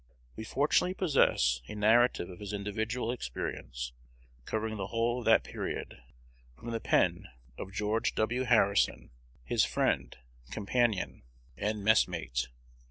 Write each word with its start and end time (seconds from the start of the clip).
We 0.35 0.43
fortunately 0.45 0.95
possess 0.95 1.61
a 1.67 1.75
narrative 1.75 2.27
of 2.27 2.39
his 2.39 2.53
individual 2.53 3.11
experience, 3.11 3.93
covering 4.45 4.77
the 4.77 4.87
whole 4.87 5.19
of 5.19 5.25
that 5.25 5.43
period, 5.43 6.01
from 6.57 6.71
the 6.71 6.79
pen 6.79 7.27
of 7.55 7.71
George 7.71 8.15
W. 8.15 8.45
Harrison, 8.45 9.11
his 9.43 9.63
friend, 9.63 10.17
companion, 10.49 11.21
and 11.55 11.83
messmate. 11.83 12.47